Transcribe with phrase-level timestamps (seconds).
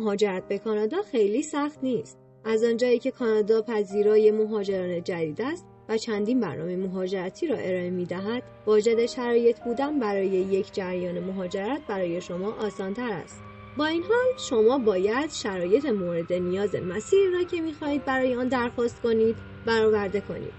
[0.00, 2.18] مهاجرت به کانادا خیلی سخت نیست.
[2.44, 8.04] از آنجایی که کانادا پذیرای مهاجران جدید است و چندین برنامه مهاجرتی را ارائه می
[8.04, 13.42] دهد، واجد شرایط بودن برای یک جریان مهاجرت برای شما آسانتر است.
[13.78, 18.48] با این حال شما باید شرایط مورد نیاز مسیر را که می خواهید برای آن
[18.48, 19.36] درخواست کنید
[19.66, 20.52] برآورده کنید.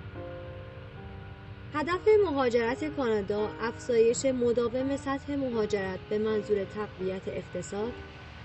[1.74, 7.92] هدف مهاجرت کانادا افزایش مداوم سطح مهاجرت به منظور تقویت اقتصاد،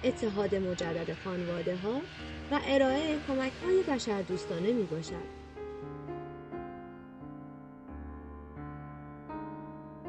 [0.04, 2.00] اتحاد مجدد خانواده ها
[2.50, 5.36] و ارائه کمک های بشر دوستانه می باشد.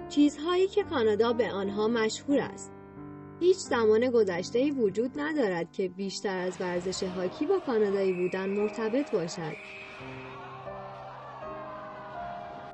[0.09, 2.71] چیزهایی که کانادا به آنها مشهور است
[3.39, 9.53] هیچ زمان گذشته وجود ندارد که بیشتر از ورزش هاکی با کانادایی بودن مرتبط باشد.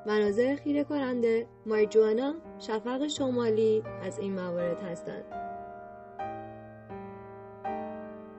[0.06, 5.53] مناظر خیره کننده مایجوانا شفق شمالی از این موارد هستند.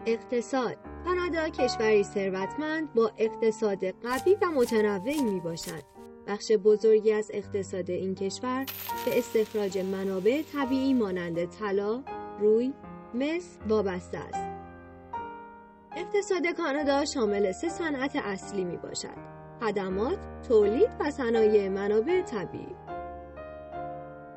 [0.06, 5.82] اقتصاد کانادا کشوری ثروتمند با اقتصاد قوی و متنوعی می باشد.
[6.26, 8.64] بخش بزرگی از اقتصاد این کشور
[9.06, 12.02] به استخراج منابع طبیعی مانند طلا،
[12.40, 12.72] روی،
[13.14, 14.48] مس وابسته است.
[15.96, 19.34] اقتصاد کانادا شامل سه صنعت اصلی می باشد.
[19.60, 22.76] خدمات، تولید و صنایع منابع طبیعی.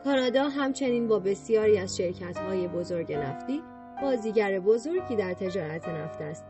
[0.03, 3.61] کانادا همچنین با بسیاری از شرکت‌های بزرگ نفتی
[4.01, 6.45] بازیگر بزرگی در تجارت نفت است.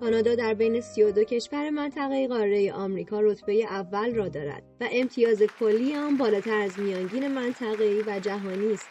[0.00, 5.96] کانادا در بین 32 کشور منطقه قاره آمریکا رتبه اول را دارد و امتیاز کلی
[5.96, 8.88] آن بالاتر از میانگین منطقه‌ای و جهانی است.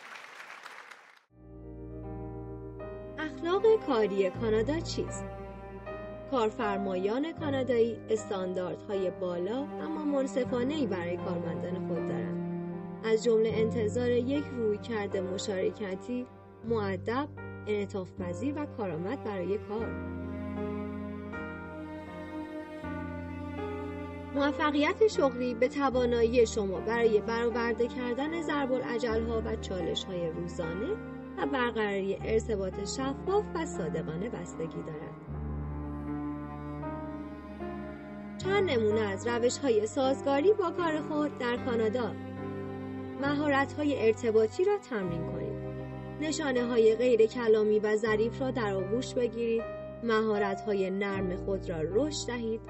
[3.20, 5.26] اخلاق کاری کانادا چیست؟
[6.32, 12.42] کارفرمایان کانادایی استانداردهای بالا اما منصفانه برای کارمندان خود دارند.
[13.06, 16.26] از جمله انتظار یک رویکرد مشارکتی،
[16.66, 17.28] معدب،
[17.68, 19.88] انعطاف پذیر و کارآمد برای کار.
[24.36, 30.92] موفقیت شغلی به توانایی شما برای برآورده کردن ضرب ها و چالش های روزانه
[31.38, 35.32] و برقراری ارتباط شفاف و صادقانه بستگی دارد.
[38.38, 42.12] چند نمونه از روش های سازگاری با کار خود در کانادا
[43.22, 45.51] مهارت های ارتباطی را تمرین کنید
[46.22, 49.64] نشانه های غیر کلامی و ظریف را در آغوش بگیرید.
[50.04, 52.62] مهارت های نرم خود را رشد دهید.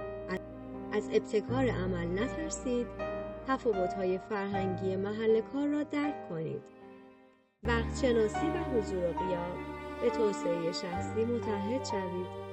[0.91, 2.88] از ابتکار عمل نترسید.
[3.47, 6.62] تفاوت های فرهنگی محل کار را درک کنید.
[7.63, 9.57] وقت شناسی و حضور و قیام.
[10.01, 12.50] به توسعه شخصی متحد شوید.